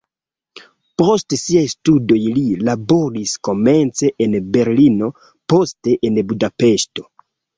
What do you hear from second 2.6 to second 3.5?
laboris